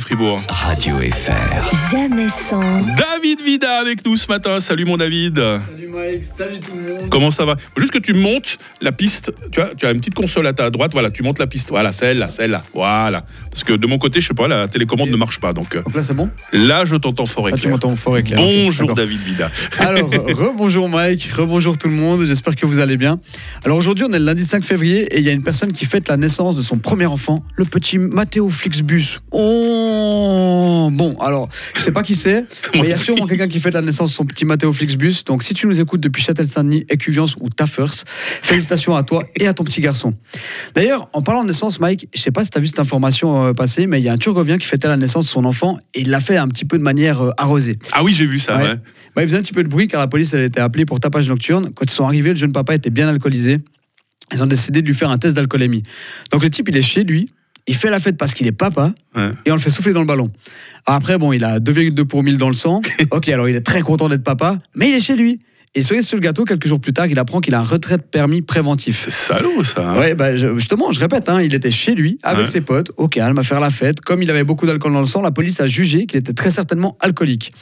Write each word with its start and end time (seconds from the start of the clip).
Fribourg. 0.00 0.40
Radio 0.48 0.96
FR. 0.98 1.90
Jamais 1.90 2.28
sans. 2.28 2.60
David 2.96 3.40
Vida 3.44 3.78
avec 3.80 4.04
nous 4.04 4.16
ce 4.16 4.26
matin. 4.28 4.60
Salut 4.60 4.84
mon 4.84 4.96
David. 4.96 5.36
Salut 5.38 5.88
Mike, 5.88 6.24
salut 6.24 6.60
tout 6.60 6.72
le 6.76 6.94
monde. 6.94 7.08
Comment 7.10 7.30
ça 7.30 7.44
va? 7.44 7.56
Faut 7.56 7.80
Juste 7.80 7.92
que 7.92 7.98
tu 7.98 8.12
montes 8.12 8.58
la 8.80 8.92
piste. 8.92 9.32
Tu 9.50 9.60
vois, 9.60 9.70
tu 9.74 9.86
as 9.86 9.90
une 9.92 9.98
petite 10.00 10.14
console 10.14 10.46
à 10.46 10.52
ta 10.52 10.70
droite. 10.70 10.92
Voilà, 10.92 11.10
tu 11.10 11.22
montes 11.22 11.38
la 11.38 11.46
piste. 11.46 11.70
Voilà, 11.70 11.92
celle-là, 11.92 12.28
celle-là. 12.28 12.62
Voilà. 12.74 13.24
Parce 13.50 13.64
que 13.64 13.72
de 13.72 13.86
mon 13.86 13.98
côté, 13.98 14.20
je 14.20 14.28
sais 14.28 14.34
pas, 14.34 14.48
la 14.48 14.68
télécommande 14.68 15.08
Et- 15.08 15.12
ne 15.12 15.16
marche 15.16 15.40
pas. 15.40 15.52
Donc 15.52 15.74
euh, 15.76 15.82
Donc 15.82 15.94
là 15.94 16.02
c'est 16.02 16.14
bon? 16.14 16.30
Là, 16.52 16.84
je 16.84 16.96
t'entends 16.96 17.26
fort 17.26 17.48
et 17.48 17.52
Ah, 17.52 17.56
tu 17.56 17.62
clair. 17.62 17.72
m'entends 17.72 17.96
fort 17.96 18.18
et 18.18 18.22
clair. 18.22 18.38
Bonjour. 18.38 18.94
David 18.94 19.20
Vida. 19.20 19.50
Alors, 19.78 20.10
rebonjour 20.10 20.88
Mike, 20.88 21.30
rebonjour 21.36 21.76
tout 21.78 21.88
le 21.88 21.94
monde, 21.94 22.24
j'espère 22.24 22.54
que 22.56 22.66
vous 22.66 22.78
allez 22.78 22.96
bien. 22.96 23.18
Alors 23.64 23.78
aujourd'hui 23.78 24.04
on 24.08 24.12
est 24.12 24.18
le 24.18 24.24
lundi 24.24 24.44
5 24.44 24.62
février 24.64 25.02
et 25.14 25.18
il 25.18 25.24
y 25.24 25.28
a 25.28 25.32
une 25.32 25.42
personne 25.42 25.72
qui 25.72 25.84
fête 25.86 26.08
la 26.08 26.16
naissance 26.16 26.56
de 26.56 26.62
son 26.62 26.78
premier 26.78 27.06
enfant, 27.06 27.42
le 27.56 27.64
petit 27.64 27.98
Matteo 27.98 28.48
Flixbus. 28.48 29.20
Bon, 30.90 31.16
alors, 31.20 31.48
je 31.74 31.80
sais 31.80 31.92
pas 31.92 32.02
qui 32.02 32.14
c'est, 32.14 32.44
mais 32.74 32.84
il 32.84 32.88
y 32.88 32.92
a 32.92 32.96
sûrement 32.96 33.26
quelqu'un 33.26 33.48
qui 33.48 33.60
fête 33.60 33.74
la 33.74 33.82
naissance 33.82 34.10
de 34.10 34.14
son 34.14 34.24
petit 34.24 34.44
Matteo 34.44 34.72
Flixbus. 34.72 35.24
Donc 35.26 35.42
si 35.42 35.54
tu 35.54 35.66
nous 35.66 35.80
écoutes 35.80 36.00
depuis 36.00 36.22
Châtel-Saint-Denis, 36.22 36.84
Écuviance 36.88 37.36
ou 37.40 37.50
Taffers, 37.50 38.04
félicitations 38.42 38.96
à 38.96 39.02
toi 39.02 39.24
et 39.38 39.46
à 39.46 39.54
ton 39.54 39.64
petit 39.64 39.80
garçon. 39.80 40.12
D'ailleurs, 40.74 41.08
en 41.12 41.22
parlant 41.22 41.42
de 41.42 41.48
naissance, 41.48 41.80
Mike, 41.80 42.08
je 42.14 42.20
sais 42.20 42.30
pas 42.30 42.44
si 42.44 42.50
tu 42.50 42.58
as 42.58 42.60
vu 42.60 42.66
cette 42.66 42.80
information 42.80 43.46
euh, 43.46 43.52
passer, 43.52 43.86
mais 43.86 44.00
il 44.00 44.04
y 44.04 44.08
a 44.08 44.12
un 44.12 44.18
Turgovien 44.18 44.58
qui 44.58 44.66
fêtait 44.66 44.88
la 44.88 44.96
naissance 44.96 45.24
de 45.24 45.30
son 45.30 45.44
enfant 45.44 45.78
et 45.94 46.00
il 46.00 46.10
l'a 46.10 46.20
fait 46.20 46.36
un 46.36 46.48
petit 46.48 46.64
peu 46.64 46.78
de 46.78 46.82
manière 46.82 47.20
euh, 47.20 47.30
arrosée. 47.36 47.78
Ah 47.92 48.04
oui, 48.04 48.14
j'ai 48.14 48.26
vu 48.26 48.38
ça. 48.38 48.56
Ouais. 48.56 48.62
ouais. 48.62 48.76
Bah, 49.14 49.22
il 49.22 49.28
faisait 49.28 49.38
un 49.38 49.42
petit 49.42 49.52
peu 49.52 49.62
de 49.62 49.68
bruit 49.68 49.88
car 49.88 50.00
la 50.00 50.08
police 50.08 50.34
elle 50.34 50.42
était 50.42 50.60
appelée 50.60 50.84
pour 50.84 51.00
tapage 51.00 51.28
nocturne. 51.28 51.70
Quand 51.74 51.84
ils 51.84 51.90
sont 51.90 52.04
arrivés, 52.04 52.30
le 52.30 52.36
jeune 52.36 52.52
papa 52.52 52.74
était 52.74 52.90
bien 52.90 53.08
alcoolisé. 53.08 53.58
Ils 54.32 54.42
ont 54.42 54.46
décidé 54.46 54.82
de 54.82 54.86
lui 54.86 54.94
faire 54.94 55.10
un 55.10 55.18
test 55.18 55.36
d'alcoolémie. 55.36 55.82
Donc 56.32 56.42
le 56.42 56.50
type, 56.50 56.68
il 56.68 56.76
est 56.76 56.82
chez 56.82 57.04
lui, 57.04 57.30
il 57.66 57.74
fait 57.74 57.90
la 57.90 57.98
fête 57.98 58.16
parce 58.16 58.34
qu'il 58.34 58.46
est 58.46 58.52
papa 58.52 58.92
Ouais. 59.16 59.30
et 59.44 59.50
on 59.50 59.54
le 59.54 59.60
fait 59.60 59.70
souffler 59.70 59.92
dans 59.92 60.00
le 60.00 60.06
ballon. 60.06 60.30
Après, 60.86 61.18
bon, 61.18 61.32
il 61.32 61.44
a 61.44 61.58
2,2 61.58 62.04
pour 62.04 62.22
1000 62.22 62.36
dans 62.36 62.48
le 62.48 62.54
sang. 62.54 62.80
ok, 63.10 63.28
alors 63.28 63.48
il 63.48 63.56
est 63.56 63.60
très 63.66 63.82
content 63.82 64.08
d'être 64.08 64.22
papa, 64.24 64.58
mais 64.74 64.88
il 64.90 64.94
est 64.94 65.00
chez 65.00 65.16
lui. 65.16 65.40
Et 65.78 65.82
cerise 65.82 66.06
sur 66.06 66.16
le 66.16 66.22
gâteau, 66.22 66.44
quelques 66.44 66.66
jours 66.68 66.80
plus 66.80 66.94
tard, 66.94 67.06
il 67.06 67.18
apprend 67.18 67.40
qu'il 67.40 67.54
a 67.54 67.58
un 67.60 67.62
retrait 67.62 67.98
de 67.98 68.02
permis 68.02 68.40
préventif. 68.40 69.02
C'est 69.04 69.10
salaud 69.34 69.62
ça. 69.62 69.90
hein. 69.90 69.98
Ouais, 69.98 70.14
bah, 70.14 70.34
je- 70.34 70.54
justement, 70.54 70.90
je 70.90 70.98
répète, 71.00 71.28
hein, 71.28 71.42
il 71.42 71.54
était 71.54 71.70
chez 71.70 71.94
lui 71.94 72.18
avec 72.22 72.46
Ouais. 72.46 72.50
ses 72.50 72.62
potes, 72.62 72.92
au 72.96 73.08
calme, 73.08 73.36
à 73.38 73.42
faire 73.42 73.60
la 73.60 73.68
fête. 73.68 74.00
Comme 74.00 74.22
il 74.22 74.30
avait 74.30 74.44
beaucoup 74.44 74.64
d'alcool 74.64 74.94
dans 74.94 75.00
le 75.00 75.06
sang, 75.06 75.20
la 75.20 75.32
police 75.32 75.60
a 75.60 75.66
jugé 75.66 76.06
qu'il 76.06 76.18
était 76.18 76.32
très 76.32 76.50
certainement 76.50 76.96
alcoolique. 77.00 77.52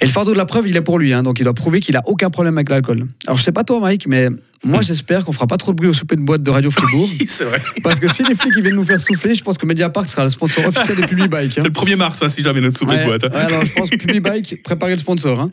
Et 0.00 0.06
le 0.06 0.10
fardeau 0.10 0.32
de 0.32 0.38
la 0.38 0.46
preuve, 0.46 0.68
il 0.68 0.76
est 0.78 0.80
pour 0.80 0.98
lui, 0.98 1.12
hein, 1.12 1.22
donc 1.22 1.38
il 1.38 1.44
doit 1.44 1.52
prouver 1.52 1.80
qu'il 1.80 1.96
a 1.98 2.02
aucun 2.06 2.30
problème 2.30 2.56
avec 2.56 2.70
l'alcool. 2.70 3.04
Alors, 3.26 3.36
je 3.36 3.42
sais 3.42 3.52
pas 3.52 3.62
toi, 3.62 3.78
Mike, 3.78 4.06
mais 4.06 4.28
moi, 4.64 4.80
j'espère 4.82 5.24
qu'on 5.24 5.32
fera 5.32 5.46
pas 5.46 5.56
trop 5.56 5.72
de 5.72 5.76
bruit 5.76 5.88
au 5.88 5.92
souper 5.92 6.16
de 6.16 6.20
boîte 6.22 6.42
de 6.42 6.50
Radio 6.50 6.70
Fribourg. 6.70 7.08
Oui, 7.20 7.26
c'est 7.28 7.44
vrai. 7.44 7.60
parce 7.82 8.00
que 8.00 8.08
si 8.08 8.22
les 8.24 8.34
flics 8.34 8.52
ils 8.56 8.62
viennent 8.62 8.74
nous 8.76 8.84
faire 8.84 9.00
souffler, 9.00 9.34
je 9.34 9.42
pense 9.44 9.58
que 9.58 9.66
Mediapart 9.66 10.06
sera 10.06 10.22
le 10.24 10.28
sponsor 10.30 10.66
officiel 10.66 10.96
des 10.96 11.06
Public 11.06 11.30
Bike. 11.30 11.58
hein. 11.58 11.62
C'est 11.62 11.68
le 11.68 11.70
1er 11.70 11.96
mars, 11.96 12.22
hein, 12.22 12.28
si 12.28 12.42
jamais 12.42 12.60
notre 12.60 12.78
souper 12.78 12.98
de 12.98 13.04
boîte. 13.04 13.24
hein. 13.24 13.28
ouais, 13.32 13.36
alors 13.40 13.64
je 13.64 13.72
pense 13.74 13.90
que 13.90 13.96
Public 13.96 14.22
Bike, 14.22 14.62
préparez 14.64 14.92
le 14.92 14.98
sponsor. 14.98 15.38
Hein. 15.40 15.50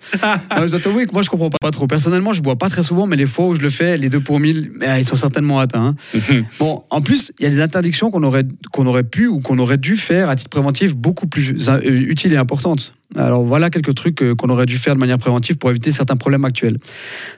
Non, 0.55 0.63
je 0.65 0.71
dois 0.71 0.79
t'avouer 0.79 1.05
que 1.05 1.11
moi 1.13 1.21
je 1.21 1.29
comprends 1.29 1.49
pas, 1.49 1.57
pas 1.61 1.71
trop. 1.71 1.87
Personnellement, 1.87 2.33
je 2.33 2.41
bois 2.41 2.55
pas 2.57 2.69
très 2.69 2.83
souvent, 2.83 3.05
mais 3.07 3.15
les 3.17 3.25
fois 3.27 3.47
où 3.47 3.55
je 3.55 3.61
le 3.61 3.69
fais, 3.69 3.97
les 3.97 4.09
deux 4.09 4.19
pour 4.21 4.39
mille, 4.39 4.71
eh, 4.81 4.99
ils 4.99 5.05
sont 5.05 5.15
certainement 5.15 5.59
atteints. 5.59 5.95
hein. 6.13 6.41
Bon, 6.59 6.83
en 6.89 7.01
plus, 7.01 7.31
il 7.39 7.43
y 7.43 7.45
a 7.47 7.49
des 7.49 7.59
interdictions 7.59 8.11
qu'on 8.11 8.23
aurait, 8.23 8.43
qu'on 8.71 8.85
aurait 8.87 9.03
pu 9.03 9.27
ou 9.27 9.39
qu'on 9.39 9.57
aurait 9.59 9.77
dû 9.77 9.97
faire 9.97 10.29
à 10.29 10.35
titre 10.35 10.49
préventif 10.49 10.95
beaucoup 10.95 11.27
plus 11.27 11.53
euh, 11.69 11.79
utiles 11.83 12.33
et 12.33 12.37
importantes. 12.37 12.93
Alors 13.17 13.43
voilà 13.43 13.69
quelques 13.69 13.93
trucs 13.93 14.21
euh, 14.21 14.35
qu'on 14.35 14.47
aurait 14.49 14.65
dû 14.65 14.77
faire 14.77 14.93
de 14.95 14.99
manière 14.99 15.17
préventive 15.17 15.57
pour 15.57 15.69
éviter 15.69 15.91
certains 15.91 16.15
problèmes 16.15 16.45
actuels. 16.45 16.77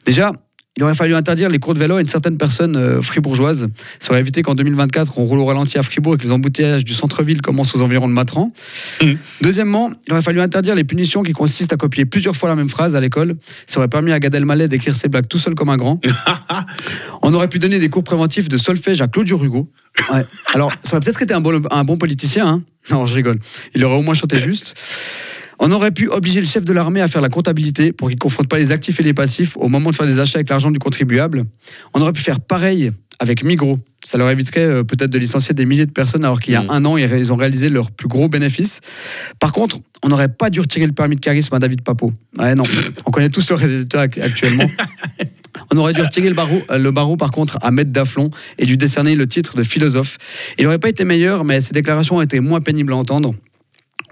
Déjà, 0.05 0.33
il 0.75 0.83
aurait 0.83 0.95
fallu 0.95 1.13
interdire 1.13 1.49
les 1.49 1.59
cours 1.59 1.75
de 1.75 1.79
vélo 1.79 1.97
à 1.97 2.01
une 2.01 2.07
certaine 2.07 2.37
personne 2.37 2.75
euh, 2.75 3.01
fribourgeoise. 3.01 3.67
Ça 3.99 4.11
aurait 4.11 4.19
évité 4.19 4.41
qu'en 4.41 4.55
2024, 4.55 5.19
on 5.19 5.25
roule 5.25 5.39
au 5.39 5.45
ralenti 5.45 5.77
à 5.77 5.83
Fribourg 5.83 6.15
et 6.15 6.17
que 6.17 6.23
les 6.23 6.31
embouteillages 6.31 6.83
du 6.83 6.93
centre-ville 6.93 7.41
commencent 7.41 7.75
aux 7.75 7.81
environs 7.81 8.07
de 8.07 8.13
Matran. 8.13 8.51
Deuxièmement, 9.41 9.91
il 10.07 10.13
aurait 10.13 10.23
fallu 10.23 10.41
interdire 10.41 10.73
les 10.73 10.83
punitions 10.83 11.21
qui 11.21 11.33
consistent 11.33 11.73
à 11.73 11.77
copier 11.77 12.05
plusieurs 12.05 12.35
fois 12.35 12.49
la 12.49 12.55
même 12.55 12.69
phrase 12.69 12.95
à 12.95 12.99
l'école. 12.99 13.35
Ça 13.67 13.79
aurait 13.79 13.87
permis 13.87 14.11
à 14.11 14.19
Gad 14.19 14.33
Elmaleh 14.33 14.67
d'écrire 14.67 14.95
ses 14.95 15.09
blagues 15.09 15.27
tout 15.27 15.37
seul 15.37 15.53
comme 15.53 15.69
un 15.69 15.77
grand. 15.77 16.01
On 17.21 17.33
aurait 17.35 17.49
pu 17.49 17.59
donner 17.59 17.77
des 17.77 17.89
cours 17.89 18.03
préventifs 18.03 18.49
de 18.49 18.57
solfège 18.57 19.01
à 19.01 19.07
Claudio 19.07 19.37
Rugo. 19.37 19.69
Ouais. 20.11 20.23
Alors, 20.55 20.71
ça 20.81 20.93
aurait 20.95 21.01
peut-être 21.01 21.21
été 21.21 21.35
un 21.35 21.41
bon, 21.41 21.61
un 21.69 21.83
bon 21.83 21.97
politicien. 21.97 22.47
Hein 22.47 22.63
non, 22.89 23.05
je 23.05 23.13
rigole. 23.13 23.37
Il 23.75 23.85
aurait 23.85 23.95
au 23.95 24.01
moins 24.01 24.15
chanté 24.15 24.39
juste. 24.39 24.75
On 25.59 25.71
aurait 25.71 25.91
pu 25.91 26.07
obliger 26.09 26.39
le 26.39 26.45
chef 26.47 26.65
de 26.65 26.73
l'armée 26.73 27.01
à 27.01 27.07
faire 27.07 27.21
la 27.21 27.29
comptabilité 27.29 27.91
pour 27.93 28.07
qu'il 28.09 28.17
ne 28.17 28.19
confronte 28.19 28.47
pas 28.49 28.57
les 28.57 28.71
actifs 28.71 28.99
et 28.99 29.03
les 29.03 29.13
passifs 29.13 29.55
au 29.57 29.67
moment 29.67 29.91
de 29.91 29.95
faire 29.95 30.05
des 30.07 30.19
achats 30.19 30.37
avec 30.39 30.49
l'argent 30.49 30.71
du 30.71 30.79
contribuable. 30.79 31.43
On 31.93 32.01
aurait 32.01 32.13
pu 32.13 32.21
faire 32.21 32.39
pareil 32.39 32.91
avec 33.19 33.43
Migros. 33.43 33.79
Ça 34.03 34.17
leur 34.17 34.29
éviterait 34.29 34.61
euh, 34.65 34.83
peut-être 34.83 35.11
de 35.11 35.17
licencier 35.19 35.53
des 35.53 35.63
milliers 35.65 35.85
de 35.85 35.91
personnes 35.91 36.25
alors 36.25 36.39
qu'il 36.41 36.53
y 36.53 36.57
a 36.57 36.63
Mm. 36.63 36.69
un 36.71 36.85
an, 36.85 36.97
ils 36.97 37.31
ont 37.31 37.35
réalisé 37.37 37.69
leur 37.69 37.91
plus 37.91 38.07
gros 38.09 38.27
bénéfice. 38.27 38.81
Par 39.39 39.53
contre, 39.53 39.77
on 40.03 40.09
n'aurait 40.09 40.27
pas 40.27 40.49
dû 40.49 40.59
retirer 40.59 40.85
le 40.87 40.91
permis 40.91 41.15
de 41.15 41.21
charisme 41.21 41.53
à 41.55 41.59
David 41.59 41.81
Papo. 41.83 42.11
Ouais, 42.37 42.55
non. 42.55 42.63
On 43.05 43.11
connaît 43.11 43.29
tous 43.29 43.47
le 43.49 43.55
résultat 43.55 44.07
ac- 44.07 44.21
actuellement. 44.21 44.65
On 45.71 45.77
aurait 45.77 45.93
dû 45.93 46.01
retirer 46.01 46.27
le 46.29 46.35
barreau, 46.35 46.61
euh, 46.71 46.77
le 46.77 46.91
barreau 46.91 47.15
par 47.15 47.31
contre 47.31 47.57
à 47.61 47.71
Maître 47.71 47.91
Daflon 47.91 48.29
et 48.57 48.65
dû 48.65 48.75
décerner 48.75 49.15
le 49.15 49.25
titre 49.27 49.55
de 49.55 49.63
philosophe. 49.63 50.17
Il 50.57 50.65
n'aurait 50.65 50.79
pas 50.79 50.89
été 50.89 51.05
meilleur, 51.05 51.45
mais 51.45 51.61
ses 51.61 51.73
déclarations 51.73 52.17
ont 52.17 52.21
été 52.21 52.39
moins 52.41 52.59
pénibles 52.59 52.91
à 52.93 52.95
entendre. 52.97 53.33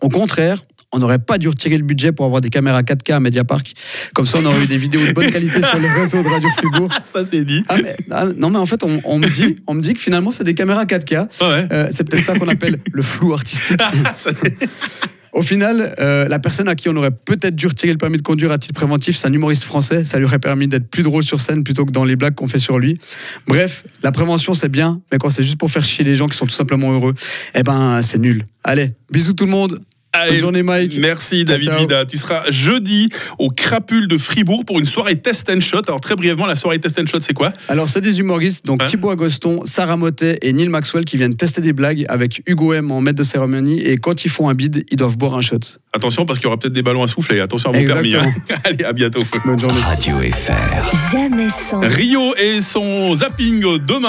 Au 0.02 0.09
contraire, 0.09 0.63
on 0.91 1.00
n'aurait 1.00 1.19
pas 1.19 1.38
dû 1.38 1.47
retirer 1.47 1.78
le 1.78 1.84
budget 1.84 2.12
pour 2.12 2.25
avoir 2.25 2.41
des 2.41 2.50
caméras 2.50 2.81
4K 2.81 3.13
à 3.13 3.19
Mediapark. 3.19 3.74
Comme 4.13 4.25
ça, 4.25 4.40
on 4.40 4.46
aurait 4.46 4.63
eu 4.63 4.68
des 4.68 4.78
vidéos 4.78 5.06
de 5.06 5.13
bonne 5.13 5.31
qualité 5.31 5.62
sur 5.62 5.79
le 5.79 5.88
réseau 6.02 6.22
de 6.22 6.28
Radio 6.28 6.50
Fribourg. 6.57 6.90
Ça, 7.13 7.24
c'est 7.25 7.46
dit. 7.46 7.63
Ah, 7.69 7.78
mais- 7.81 7.96
ah, 8.12 8.25
non, 8.38 8.50
mais 8.50 8.57
en 8.57 8.66
fait, 8.66 8.84
on, 8.84 9.02
on 9.06 9.18
me 9.19 9.28
dit, 9.28 9.59
on 9.68 9.74
me 9.74 9.81
dit 9.81 9.94
que 9.94 10.00
finalement, 10.02 10.31
c'est 10.31 10.44
des 10.44 10.53
caméras 10.53 10.85
4K. 10.85 11.19
Ouais. 11.41 11.68
Euh, 11.72 11.88
c'est 11.91 12.03
peut-être 12.03 12.24
ça 12.25 12.38
qu'on 12.38 12.47
appelle 12.47 12.78
le 12.91 13.02
flou 13.02 13.34
artistique. 13.34 13.81
Au 15.34 15.41
final, 15.41 15.96
euh, 16.00 16.28
la 16.28 16.40
personne 16.40 16.68
à 16.68 16.75
qui 16.75 16.90
on 16.90 16.96
aurait 16.97 17.12
peut-être 17.12 17.56
dû 17.56 17.68
retirer 17.68 17.94
le 17.94 17.97
permis 17.97 18.18
de 18.18 18.22
conduire 18.22 18.52
à 18.52 18.58
titre 18.58 18.73
préventif, 18.73 19.16
c'est 19.16 19.28
un 19.28 19.34
humoriste 19.34 19.63
français. 19.63 20.03
Ça 20.03 20.18
lui 20.18 20.25
aurait 20.25 20.40
permis 20.40 20.68
d'être 20.68 20.90
plus 20.90 21.03
drôle 21.03 21.23
sur 21.23 21.40
scène 21.40 21.63
plutôt 21.63 21.85
que 21.85 21.91
dans 21.91 22.03
les 22.03 22.18
blagues 22.18 22.35
qu'on 22.35 22.47
fait 22.50 22.59
sur 22.59 22.79
lui. 22.79 22.97
Bref, 23.47 23.85
la 24.03 24.12
prévention 24.12 24.53
c'est 24.53 24.68
bien, 24.68 25.02
mais 25.09 25.18
quand 25.18 25.29
c'est 25.29 25.44
juste 25.44 25.58
pour 25.58 25.72
faire 25.72 25.85
chier 25.85 26.03
les 26.03 26.18
gens 26.18 26.28
qui 26.28 26.35
sont 26.35 26.46
tout 26.46 26.52
simplement 26.53 26.91
heureux, 26.91 27.13
eh 27.56 27.63
ben 27.63 28.02
c'est 28.02 28.18
nul. 28.18 28.46
Allez, 28.66 28.91
bisous 29.09 29.31
tout 29.34 29.46
le 29.46 29.52
monde. 29.52 29.79
Allez, 30.13 30.31
Bonne 30.31 30.39
journée 30.41 30.63
Mike. 30.63 30.97
Merci 30.99 31.45
David 31.45 31.69
ciao. 31.69 31.79
Vida. 31.79 32.05
Tu 32.05 32.17
seras 32.17 32.44
jeudi 32.49 33.07
au 33.39 33.49
Crapule 33.49 34.09
de 34.09 34.17
Fribourg 34.17 34.66
pour 34.66 34.77
une 34.77 34.85
soirée 34.85 35.16
test 35.16 35.49
and 35.49 35.61
shot. 35.61 35.83
Alors 35.88 36.01
très 36.01 36.16
brièvement, 36.17 36.45
la 36.45 36.55
soirée 36.57 36.79
test 36.79 36.99
and 36.99 37.05
shot, 37.05 37.22
c'est 37.22 37.33
quoi 37.33 37.53
Alors, 37.69 37.88
c'est 37.88 38.01
des 38.01 38.19
humoristes, 38.19 38.66
donc 38.66 38.81
Ouais. 38.81 38.88
Thibaut 38.88 39.09
Agoston, 39.09 39.61
Sarah 39.63 39.95
Motet 39.95 40.38
et 40.41 40.51
Neil 40.51 40.67
Maxwell 40.67 41.05
qui 41.05 41.16
viennent 41.16 41.35
tester 41.38 41.61
des 41.61 41.72
blagues 41.72 42.05
avec 42.09 42.41
Hugo 42.45 42.73
M 42.73 42.91
en 42.91 42.99
maître 42.99 43.19
de 43.19 43.23
cérémonie. 43.23 43.79
Et 43.79 43.97
quand 43.97 44.25
ils 44.25 44.29
font 44.29 44.49
un 44.49 44.53
bid, 44.53 44.83
ils 44.91 44.97
doivent 44.97 45.17
boire 45.17 45.35
un 45.35 45.41
shot. 45.41 45.59
Attention 45.94 46.25
parce 46.25 46.39
qu'il 46.39 46.45
y 46.45 46.47
aura 46.47 46.57
peut-être 46.57 46.73
des 46.73 46.83
ballons 46.83 47.03
à 47.03 47.07
souffler. 47.07 47.39
Attention 47.39 47.72
à 47.72 47.78
mon 47.79 47.85
permis. 47.85 48.16
hein. 48.16 48.25
Allez, 48.66 48.83
à 48.83 48.91
bientôt. 48.93 49.19
Bonne 49.45 49.59
journée. 49.59 49.79
Radio 49.81 50.16
FR. 50.33 51.11
Jamais 51.11 51.47
sans. 51.49 51.79
Rio 51.81 52.33
et 52.35 52.59
son 52.59 53.16
zapping 53.16 53.61
demain. 53.85 53.99